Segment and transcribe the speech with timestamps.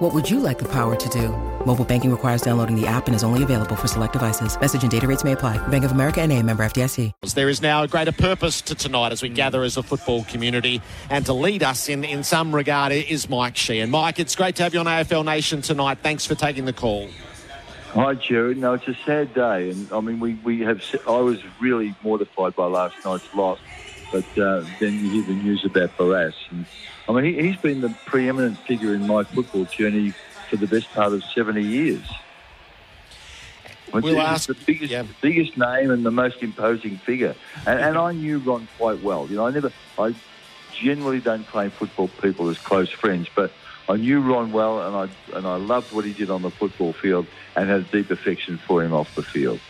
[0.00, 1.28] What would you like the power to do?
[1.66, 4.58] Mobile banking requires downloading the app and is only available for select devices.
[4.58, 5.58] Message and data rates may apply.
[5.68, 7.12] Bank of America and a member FDIC.
[7.34, 10.80] There is now a greater purpose to tonight as we gather as a football community.
[11.10, 13.90] And to lead us in, in some regard is Mike Sheahan.
[13.90, 15.98] Mike, it's great to have you on AFL Nation tonight.
[16.02, 17.10] Thanks for taking the call.
[17.92, 18.56] Hi, Jared.
[18.56, 20.82] No, it's a sad day, and I mean, we, we have.
[21.06, 23.58] I was really mortified by last night's loss,
[24.10, 26.66] but uh, then you hear the news about Barrass, and
[27.08, 30.12] I mean, he, he's been the preeminent figure in my football journey
[30.48, 32.02] for the best part of seventy years.
[33.92, 35.04] We'll ask the biggest, yeah.
[35.20, 37.34] biggest name and the most imposing figure,
[37.66, 39.26] and, and I knew Ron quite well.
[39.28, 40.14] You know, I never, I
[40.72, 43.50] generally don't claim football people as close friends, but
[43.88, 46.92] I knew Ron well, and I and I loved what he did on the football
[46.92, 49.60] field, and had a deep affection for him off the field.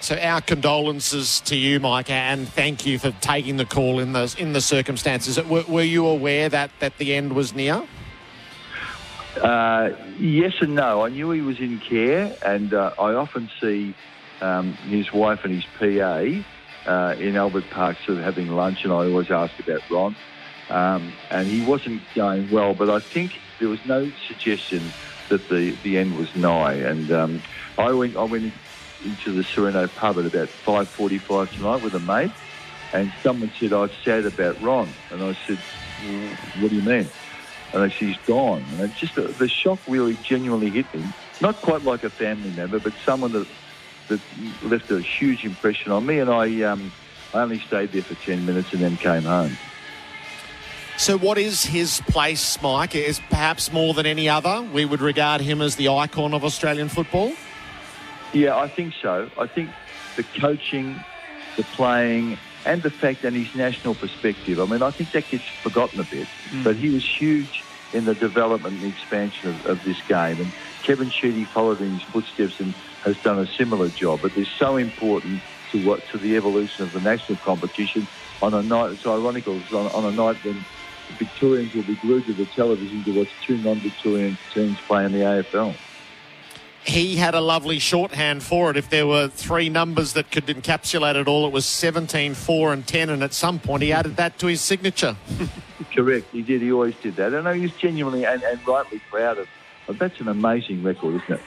[0.00, 4.34] So our condolences to you, Mike, and thank you for taking the call in the
[4.38, 5.42] in the circumstances.
[5.44, 7.82] Were, were you aware that, that the end was near?
[9.42, 11.04] Uh, yes and no.
[11.04, 13.94] I knew he was in care, and uh, I often see
[14.40, 18.92] um, his wife and his PA uh, in Albert Park sort of having lunch, and
[18.92, 20.16] I always ask about Ron.
[20.70, 24.82] Um, and he wasn't going well, but I think there was no suggestion
[25.28, 26.74] that the, the end was nigh.
[26.74, 27.42] And um,
[27.76, 28.52] I went I went
[29.04, 32.32] into the Sereno pub at about 5.45 tonight with a mate,
[32.92, 34.88] and someone said, I'm sad about Ron.
[35.10, 35.58] And I said,
[36.60, 37.08] what do you mean?
[37.72, 38.64] And they said, he's gone.
[38.72, 41.04] And it just the shock really genuinely hit me.
[41.40, 43.46] Not quite like a family member, but someone that
[44.08, 44.20] that
[44.62, 46.18] left a huge impression on me.
[46.18, 46.90] And I um,
[47.34, 49.56] I only stayed there for 10 minutes and then came home.
[50.96, 52.96] So, what is his place, Mike?
[52.96, 54.66] Is perhaps more than any other?
[54.72, 57.32] We would regard him as the icon of Australian football.
[58.32, 59.30] Yeah, I think so.
[59.38, 59.70] I think
[60.16, 61.04] the coaching,
[61.56, 64.60] the playing, and the fact and his national perspective.
[64.60, 66.64] I mean, I think that gets forgotten a bit, mm.
[66.64, 70.40] but he was huge in the development and expansion of, of, this game.
[70.40, 70.52] And
[70.84, 72.74] Kevin Sheedy followed in his footsteps and
[73.04, 74.20] has done a similar job.
[74.20, 75.40] But they're so important
[75.72, 78.06] to what to the evolution of the national competition
[78.42, 78.92] on a night.
[78.92, 79.58] It's ironical.
[79.62, 80.64] It's on, on a night when
[81.18, 85.20] Victorians will be glued to the television to watch two non-Victorian teams play in the
[85.20, 85.74] AFL
[86.84, 88.76] he had a lovely shorthand for it.
[88.76, 92.86] If there were three numbers that could encapsulate it all, it was 17, 4 and
[92.86, 93.10] 10.
[93.10, 95.16] And at some point, he added that to his signature.
[95.94, 96.26] Correct.
[96.32, 96.62] He did.
[96.62, 97.32] He always did that.
[97.34, 99.48] And he was genuinely and, and rightly proud of,
[99.88, 101.40] of That's an amazing record, isn't it?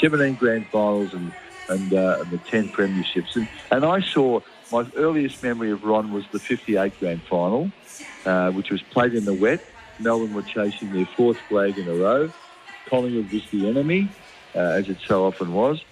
[0.00, 1.32] 17 grand finals and,
[1.68, 3.36] and, uh, and the 10 premierships.
[3.36, 4.40] And, and I saw
[4.72, 7.70] my earliest memory of Ron was the 58 grand final,
[8.26, 9.64] uh, which was played in the wet.
[10.00, 12.32] Melbourne were chasing their fourth flag in a row.
[12.86, 14.08] Collingwood was the enemy
[14.54, 15.82] uh, as it so often was.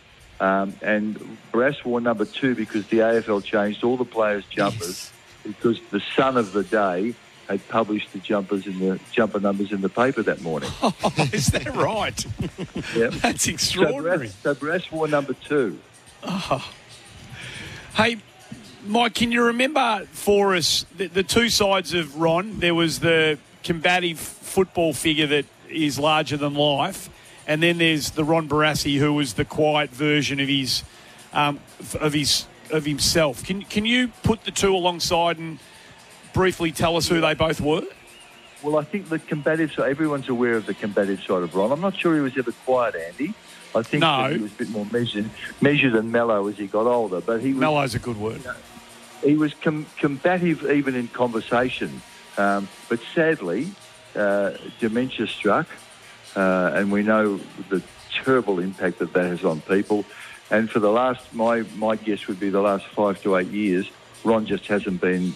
[0.41, 5.13] Um, and Brass wore number two because the AFL changed all the players' jumpers yes.
[5.45, 7.15] because the Sun of the day
[7.49, 10.71] had published the jumpers in the jumper numbers in the paper that morning.
[10.83, 12.27] Oh, is that right?
[12.97, 14.29] yeah, that's extraordinary.
[14.29, 15.79] So Barrass, so Barrass wore number two.
[16.23, 16.73] Oh.
[17.95, 18.19] Hey,
[18.87, 22.59] Mike, can you remember for us the, the two sides of Ron?
[22.59, 27.09] There was the combative football figure that is larger than life,
[27.47, 30.85] and then there's the Ron Barassi, who was the quiet version of his
[31.33, 31.61] um,
[32.01, 33.45] of his of himself.
[33.45, 35.59] Can can you put the two alongside and
[36.33, 37.85] briefly tell us who they both were?
[38.63, 39.91] Well, I think the combative side.
[39.91, 41.73] Everyone's aware of the combative side of Ron.
[41.73, 43.35] I'm not sure he was ever quiet, Andy.
[43.75, 44.29] I think no.
[44.29, 47.21] he was a bit more measured, measured and mellow as he got older.
[47.21, 48.39] But he was, mellow's a good word.
[48.39, 48.55] You know,
[49.25, 52.03] he was com- combative even in conversation,
[52.37, 53.73] um, but sadly,
[54.15, 55.67] uh, dementia struck
[56.37, 57.39] uh, and we know
[57.69, 57.83] the
[58.13, 60.05] terrible impact that that has on people.
[60.51, 63.91] And for the last, my, my guess would be the last five to eight years,
[64.25, 65.33] Ron just hasn't been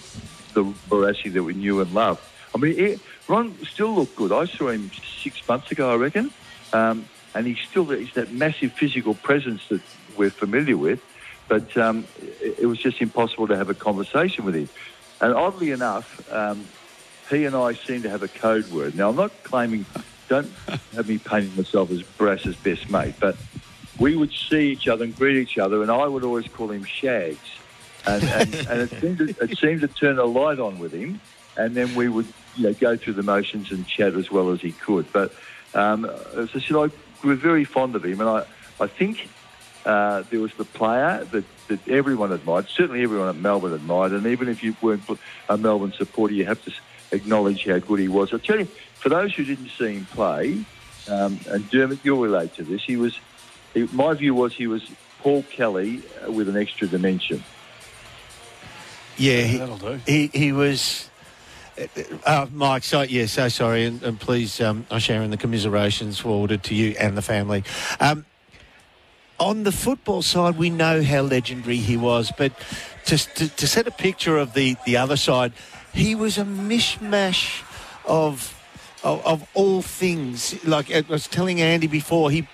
[0.53, 2.23] the Barassi that we knew and loved.
[2.55, 4.33] I mean, it, Ron still looked good.
[4.33, 4.91] I saw him
[5.23, 6.31] six months ago, I reckon.
[6.73, 9.83] Um, and he's still he's that massive physical presence that
[10.17, 11.03] we're familiar with.
[11.49, 12.07] But um,
[12.41, 14.69] it, it, was just impossible to have a conversation with him.
[15.21, 16.67] And oddly enough, um,
[17.31, 18.95] he and I seem to have a code word.
[18.95, 19.85] Now, I'm not claiming
[20.29, 20.51] don't
[20.95, 23.37] have me painting myself as Brass's best mate, but
[23.99, 26.85] we would see each other and greet each other, and I would always call him
[26.85, 27.39] Shags.
[28.07, 31.21] And, and, and it, seemed to, it seemed to turn a light on with him,
[31.57, 32.27] and then we would
[32.57, 35.13] you know, go through the motions and chat as well as he could.
[35.13, 35.33] But
[35.75, 36.91] um, as I said, I
[37.21, 38.47] grew very fond of him, and I,
[38.81, 39.29] I think
[39.85, 42.69] uh, there was the player that that everyone admired.
[42.69, 45.03] Certainly, everyone at Melbourne admired, and even if you weren't
[45.49, 46.73] a Melbourne supporter, you have to
[47.13, 48.33] acknowledge how good he was.
[48.33, 50.65] I tell you, for those who didn't see him play,
[51.09, 52.83] um, and Dermott, you'll relate to this.
[52.83, 53.19] He was,
[53.75, 54.89] he, my view was he was
[55.21, 57.45] Paul Kelly uh, with an extra dimension.
[59.17, 60.01] Yeah, he, That'll do.
[60.07, 61.11] he, he was.
[62.25, 66.63] Uh, Mike, so, yeah, so sorry, and, and please, um, I'm sharing the commiserations forwarded
[66.65, 67.65] to you and the family.
[68.01, 68.25] Um,
[69.39, 72.53] on the football side, we know how legendary he was, but
[73.07, 75.53] to, to, to set a picture of the, the other side,
[75.97, 77.63] he was a mishmash
[78.05, 78.55] of,
[79.03, 80.63] of of all things.
[80.65, 82.47] Like I was telling Andy before, he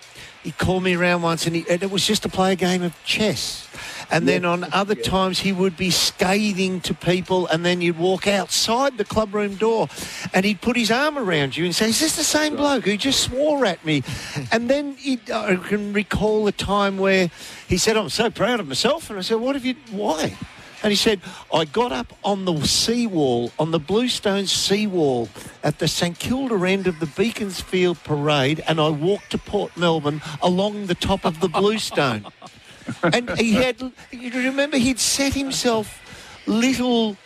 [0.42, 2.82] he called me around once, and, he, and it was just to play a game
[2.82, 3.68] of chess.
[4.10, 8.26] And then on other times, he would be scathing to people, and then you'd walk
[8.26, 9.88] outside the clubroom door,
[10.34, 12.96] and he'd put his arm around you and say, "Is this the same bloke who
[12.96, 14.02] just swore at me?"
[14.52, 17.30] and then he, I can recall a time where
[17.68, 19.76] he said, "I'm so proud of myself," and I said, "What have you?
[19.90, 20.36] Why?"
[20.82, 21.20] And he said,
[21.52, 25.28] I got up on the seawall, on the Bluestone seawall
[25.62, 30.20] at the St Kilda end of the Beaconsfield parade, and I walked to Port Melbourne
[30.40, 32.26] along the top of the Bluestone.
[33.02, 33.80] and he had,
[34.10, 36.00] you remember, he'd set himself
[36.46, 37.16] little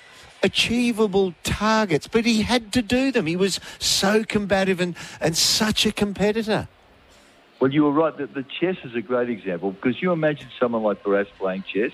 [0.43, 3.27] achievable targets, but he had to do them.
[3.27, 6.69] He was so combative and, and such a competitor.
[7.61, 8.17] Well, you were right.
[8.19, 11.93] that the chess is a great example because you imagine someone like Barras playing chess,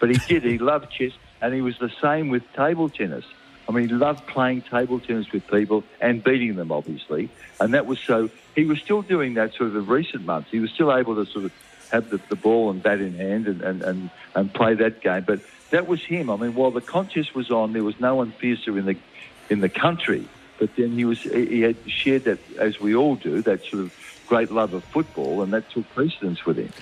[0.00, 0.42] but he did.
[0.42, 3.24] he loved chess, and he was the same with table tennis.
[3.68, 7.28] I mean, he loved playing table tennis with people and beating them, obviously.
[7.60, 8.30] And that was so.
[8.56, 10.50] He was still doing that sort of in recent months.
[10.50, 11.52] He was still able to sort of
[11.92, 15.24] have the, the ball and bat in hand and, and, and, and play that game.
[15.24, 16.30] But that was him.
[16.30, 18.96] I mean, while the contest was on, there was no one fiercer in the
[19.48, 20.26] in the country.
[20.58, 24.24] But then he was he had shared that, as we all do, that sort of
[24.26, 26.72] great love of football, and that took precedence with him.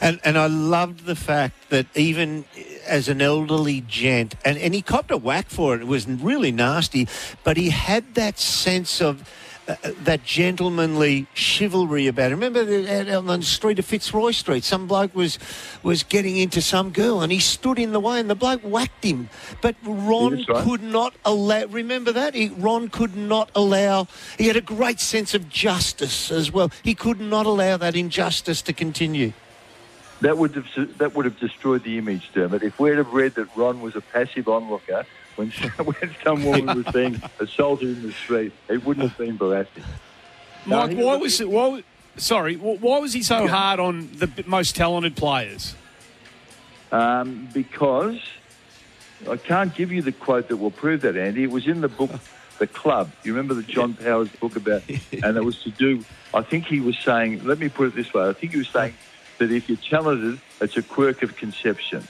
[0.00, 2.44] And and I loved the fact that even
[2.86, 5.82] as an elderly gent, and, and he copped a whack for it.
[5.82, 7.08] It was really nasty,
[7.42, 9.28] but he had that sense of.
[9.66, 12.34] Uh, that gentlemanly chivalry about it.
[12.34, 15.38] Remember the, on the street of Fitzroy Street, some bloke was
[15.82, 19.02] was getting into some girl, and he stood in the way, and the bloke whacked
[19.02, 19.30] him.
[19.62, 20.62] But Ron right.
[20.64, 21.64] could not allow.
[21.64, 24.06] Remember that he, Ron could not allow.
[24.36, 26.70] He had a great sense of justice as well.
[26.82, 29.32] He could not allow that injustice to continue.
[30.20, 32.62] That would have that would have destroyed the image, Dermott.
[32.62, 35.04] If we'd have read that Ron was a passive onlooker
[35.36, 35.50] when
[35.84, 39.82] when some woman was being assaulted in the street, it wouldn't have been Barassi.
[40.66, 41.50] Mike, he why was- was it?
[41.50, 41.82] Why,
[42.16, 45.74] sorry, why was he so hard on the most talented players?
[46.92, 48.18] Um, because
[49.28, 51.42] I can't give you the quote that will prove that, Andy.
[51.42, 52.12] It was in the book,
[52.58, 53.10] The Club.
[53.24, 56.04] You remember the John Powers book about, and it was to do.
[56.32, 57.44] I think he was saying.
[57.44, 58.28] Let me put it this way.
[58.28, 58.94] I think he was saying
[59.38, 62.06] that if you're talented, it's a quirk of conception,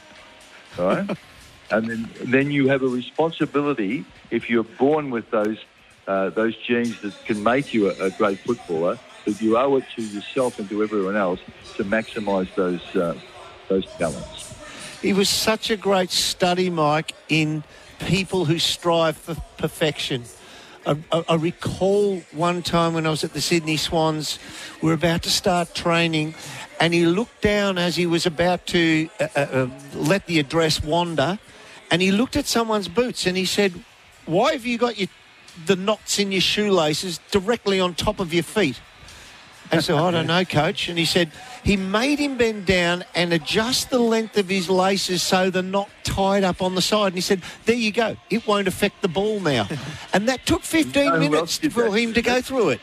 [0.79, 1.09] right?
[1.71, 5.59] and then then you have a responsibility if you're born with those
[6.07, 8.99] uh, those genes that can make you a, a great footballer.
[9.25, 11.41] That you owe it to yourself and to everyone else
[11.77, 13.19] to maximise those uh,
[13.69, 14.55] those talents.
[15.01, 17.65] He was such a great study, Mike, in
[18.01, 20.25] people who strive for perfection.
[20.87, 24.39] I, I, I recall one time when I was at the Sydney Swans,
[24.83, 26.35] we were about to start training,
[26.81, 30.83] and he looked down as he was about to uh, uh, uh, let the address
[30.83, 31.39] wander,
[31.91, 33.73] and he looked at someone's boots and he said,
[34.27, 35.09] "Why have you got your
[35.67, 38.81] the knots in your shoelaces directly on top of your feet?"
[39.73, 40.89] I said, I don't know, coach.
[40.89, 41.33] And he said,
[41.65, 45.89] he made him bend down and adjust the length of his laces so they're not
[46.03, 47.09] tied up on the side.
[47.09, 48.17] And he said, there you go.
[48.29, 49.67] It won't affect the ball now.
[50.13, 51.99] And that took 15 know minutes for that?
[51.99, 52.81] him to go through it.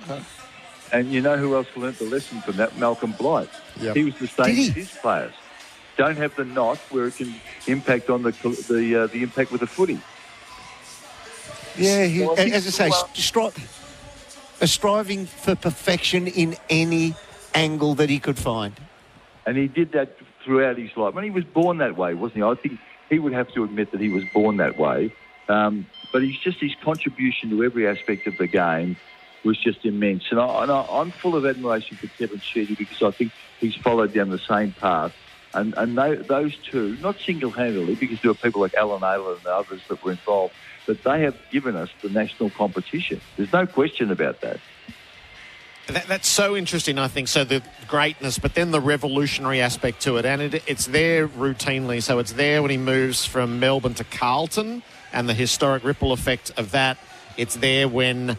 [0.92, 2.78] And you know who else learnt the lesson from that?
[2.78, 3.48] Malcolm Blight.
[3.80, 5.34] He was the same as his players.
[5.96, 7.34] Don't have the knot where it can
[7.68, 8.32] impact on the
[8.68, 10.00] the uh, the impact with the footy.
[11.78, 13.54] Yeah, he, Well, as I say, stri-
[14.68, 17.16] striving for perfection in any
[17.53, 18.74] angle that he could find.
[19.46, 21.13] And he did that throughout his life.
[21.13, 22.43] When he was born that way, wasn't he?
[22.43, 22.79] I think
[23.10, 25.13] he would have to admit that he was born that way.
[25.50, 28.96] Um, but he's just his contribution to every aspect of the game
[29.43, 30.25] was just immense.
[30.29, 34.13] And, I, and I'm full of admiration for Kevin Sheedy because I think he's followed
[34.13, 35.15] down the same path.
[35.53, 39.48] And, and they, those two, not single-handedly, because there were people like Allen Aylett and
[39.48, 40.53] others that were involved,
[40.88, 43.20] but they have given us the national competition.
[43.36, 44.60] There's no question about that.
[45.88, 47.28] That, that's so interesting, I think.
[47.28, 52.02] So the greatness, but then the revolutionary aspect to it, and it, it's there routinely.
[52.02, 56.52] So it's there when he moves from Melbourne to Carlton, and the historic ripple effect
[56.58, 56.98] of that.
[57.36, 58.38] It's there when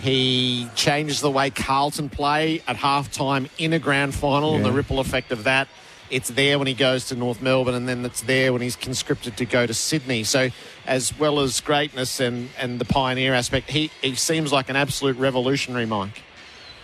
[0.00, 5.00] he changes the way Carlton play at halftime in a grand final, and the ripple
[5.00, 5.68] effect of that.
[6.10, 9.36] it's there when he goes to North Melbourne, and then it's there when he's conscripted
[9.38, 10.24] to go to Sydney.
[10.24, 10.50] So,
[10.86, 15.16] as well as greatness and, and the pioneer aspect, he, he seems like an absolute
[15.16, 16.22] revolutionary, Mike.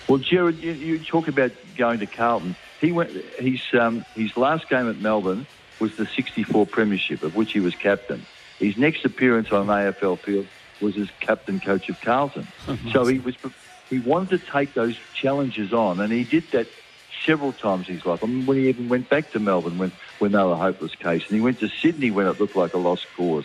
[0.09, 2.57] Well, Jared, you, you talk about going to Carlton.
[2.81, 3.11] He went.
[3.39, 5.47] His um, his last game at Melbourne
[5.81, 8.25] was the '64 Premiership, of which he was captain.
[8.59, 10.47] His next appearance on an AFL field
[10.81, 12.49] was as captain coach of Carlton.
[12.93, 13.37] so he was
[13.91, 16.69] he wanted to take those challenges on, and he did that
[17.27, 18.23] several times in his life.
[18.23, 20.95] I mean, when he even went back to Melbourne when when they were a hopeless
[20.95, 23.45] case, and he went to Sydney when it looked like a lost cause.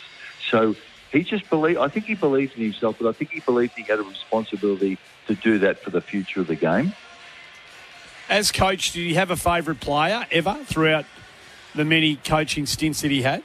[0.50, 0.78] So
[1.12, 1.80] he just believed.
[1.80, 4.98] I think he believed in himself, but I think he believed he had a responsibility
[5.28, 6.94] to do that for the future of the game.
[8.30, 11.06] As coach, did he have a favourite player ever throughout
[11.76, 13.44] the many coaching stints that he had?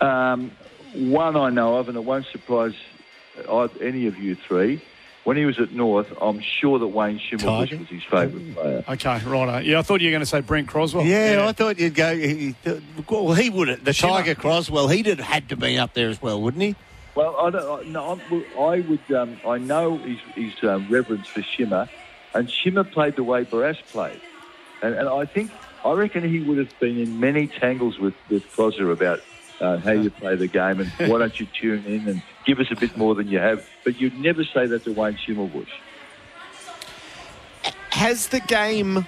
[0.00, 0.50] Um,
[0.94, 2.74] one I know of, and it won't surprise
[3.80, 4.82] any of you three.
[5.24, 8.84] When he was at North, I'm sure that Wayne Schimmelbusch was his favourite player.
[8.88, 9.64] Okay, right.
[9.64, 11.04] Yeah, I thought you were going to say Brent Croswell.
[11.04, 11.46] Yeah, yeah.
[11.46, 12.16] I thought you'd go.
[12.16, 12.56] He,
[13.08, 13.84] well, he would have.
[13.84, 14.14] The Shimmer.
[14.14, 16.74] Tiger Croswell, he'd have had to be up there as well, wouldn't he?
[17.14, 17.88] Well, I don't.
[17.88, 18.18] No,
[18.58, 19.12] I would.
[19.12, 21.88] Um, I know his, his um, reverence for Shimmer,
[22.34, 24.20] and Shimmer played the way Barras played,
[24.82, 25.50] and, and I think
[25.84, 29.20] I reckon he would have been in many tangles with with Crosser about
[29.60, 32.70] uh, how you play the game and why don't you tune in and give us
[32.70, 33.66] a bit more than you have.
[33.84, 35.68] But you'd never say that to Wayne Schimmelbusch.
[37.90, 39.06] Has the game?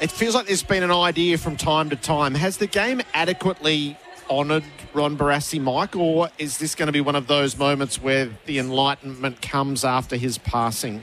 [0.00, 2.34] It feels like there's been an idea from time to time.
[2.34, 3.96] Has the game adequately
[4.32, 8.30] honoured Ron Barassi, Mike, or is this going to be one of those moments where
[8.46, 11.02] the enlightenment comes after his passing?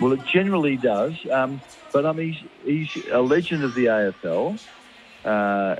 [0.00, 1.14] Well, it generally does.
[1.30, 1.60] Um,
[1.92, 4.60] but I mean, he's, he's, a legend of the AFL.
[5.24, 5.76] Uh,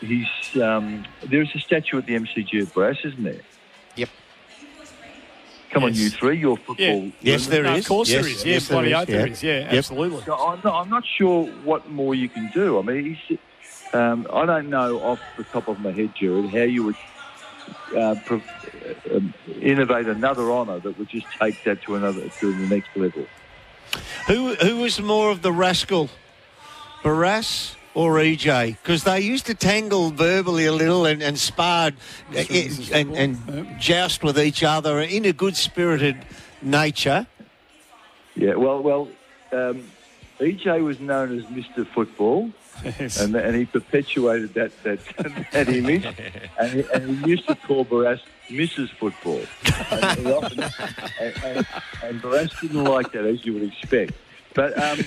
[0.00, 0.26] he's
[0.60, 3.40] um, there's a statue at the MCG at Brass, isn't there?
[3.96, 4.08] Yep.
[5.70, 5.90] Come yes.
[5.90, 7.04] on, you three, you're football.
[7.04, 7.10] Yeah.
[7.20, 7.84] Yes, there no, is.
[7.84, 8.22] Of course yes.
[8.22, 8.44] there is.
[8.44, 9.42] Yeah, yes, bloody oath there is.
[9.42, 9.72] Yeah, yep.
[9.74, 10.22] absolutely.
[10.24, 12.78] So I'm, not, I'm, not, sure what more you can do.
[12.78, 13.38] I mean, he's,
[13.92, 16.96] um, I don't know off the top of my head, Jared, how you would
[17.96, 18.42] uh, pro-
[19.10, 19.20] uh,
[19.60, 23.26] innovate another honour that would just take that to another to the next level.
[24.26, 26.10] Who who was more of the rascal,
[27.02, 28.76] Barrass or EJ?
[28.82, 31.94] Because they used to tangle verbally a little and, and sparred
[32.34, 36.16] and, and, and joust with each other in a good spirited
[36.60, 37.26] nature.
[38.34, 39.08] Yeah, well, well,
[39.52, 39.90] um,
[40.38, 41.86] EJ was known as Mr.
[41.86, 42.52] Football.
[42.84, 44.98] And, and he perpetuated that that,
[45.52, 46.06] that image,
[46.58, 48.90] and he, and he used to call Barrass Mrs.
[48.90, 49.42] Football,
[49.90, 50.60] and, often,
[51.20, 51.66] and, and,
[52.02, 54.12] and Barrass didn't like that, as you would expect.
[54.54, 54.98] But um,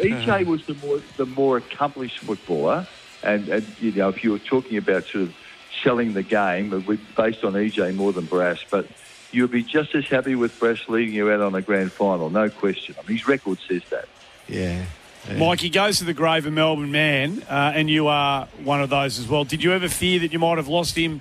[0.00, 2.86] EJ was the more the more accomplished footballer,
[3.22, 5.34] and, and you know if you were talking about sort of
[5.82, 6.70] selling the game,
[7.16, 8.86] based on EJ more than Barrass, but
[9.32, 12.30] you would be just as happy with Barrass leading you out on a grand final,
[12.30, 12.94] no question.
[12.98, 14.08] I mean, his record says that.
[14.48, 14.84] Yeah.
[15.28, 15.36] Yeah.
[15.36, 18.90] Mike, he goes to the grave of Melbourne man, uh, and you are one of
[18.90, 19.44] those as well.
[19.44, 21.20] Did you ever fear that you might have lost him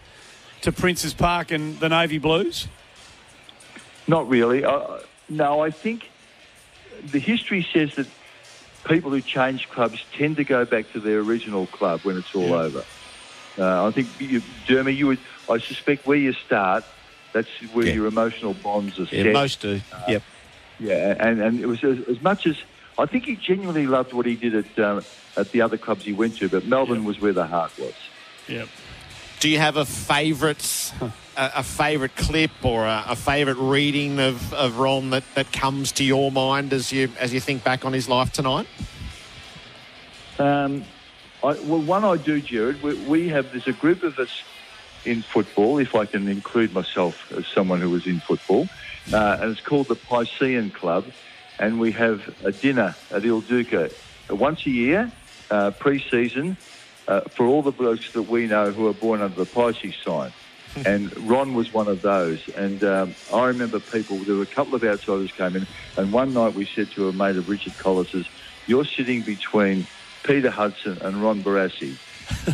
[0.61, 2.67] to Princes Park and the Navy Blues?
[4.07, 4.63] Not really.
[4.63, 6.09] Uh, no, I think
[7.11, 8.07] the history says that
[8.85, 12.47] people who change clubs tend to go back to their original club when it's all
[12.47, 12.55] yeah.
[12.55, 12.85] over.
[13.57, 16.85] Uh, I think, you, Jeremy, you would, I suspect where you start,
[17.33, 17.93] that's where yeah.
[17.93, 19.81] your emotional bonds are yeah, most do.
[19.91, 20.23] Uh, yep.
[20.79, 22.55] Yeah, and, and it was as, as much as
[22.99, 25.01] I think he genuinely loved what he did at uh,
[25.37, 27.07] at the other clubs he went to, but Melbourne yep.
[27.07, 27.93] was where the heart was.
[28.47, 28.67] Yep.
[29.39, 30.93] Do you have a favourite
[31.37, 35.93] a, a favourite clip or a, a favourite reading of, of Ron that, that comes
[35.93, 38.67] to your mind as you as you think back on his life tonight?
[40.37, 40.83] Um,
[41.41, 42.83] I, well, one I do, Jared.
[42.83, 44.43] We, we have there's a group of us
[45.05, 48.67] in football, if I can include myself as someone who was in football,
[49.13, 51.05] uh, and it's called the Piscean Club
[51.59, 53.91] and we have a dinner at Il Duca
[54.29, 55.11] once a year,
[55.51, 56.57] uh, pre-season,
[57.07, 60.31] uh, for all the blokes that we know who are born under the Pisces sign.
[60.85, 62.47] and Ron was one of those.
[62.49, 65.65] And um, I remember people, there were a couple of outsiders came in,
[65.97, 68.27] and one night we said to a mate of Richard Colless's,
[68.67, 69.87] you're sitting between
[70.23, 71.97] Peter Hudson and Ron Barassi.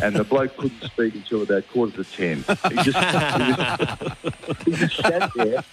[0.02, 2.38] And the bloke couldn't speak until about quarter to ten.
[2.70, 5.64] He just, he just, he just sat there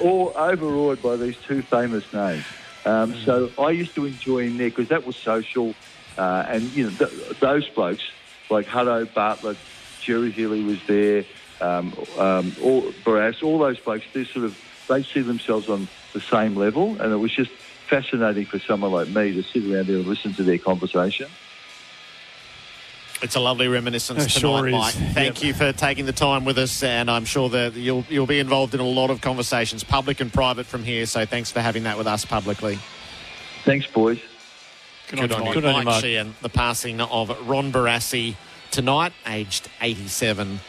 [0.00, 2.44] all overawed by these two famous names.
[2.84, 3.14] Um.
[3.24, 5.74] So I used to enjoy him there because that was social,
[6.16, 8.02] uh, and you know th- those blokes
[8.48, 9.56] like Hutto, Bartlett,
[10.00, 11.24] Jerry Healy was there,
[11.60, 12.92] um, um, all
[13.42, 14.04] all those blokes.
[14.12, 14.56] They sort of
[14.88, 17.50] they see themselves on the same level, and it was just
[17.88, 21.28] fascinating for someone like me to sit around there and listen to their conversation.
[23.22, 24.94] It's a lovely reminiscence it tonight, sure Mike.
[24.94, 25.42] Thank yep.
[25.42, 28.74] you for taking the time with us, and I'm sure that you'll you'll be involved
[28.74, 31.06] in a lot of conversations, public and private, from here.
[31.06, 32.78] So thanks for having that with us publicly.
[33.64, 34.20] Thanks, boys.
[35.08, 35.54] Good, Good on, on you, you, Mike.
[35.54, 36.04] Good on you, Mike Mike.
[36.04, 36.40] Sheahan.
[36.40, 38.34] The passing of Ron Barassi
[38.70, 40.60] tonight, aged 87.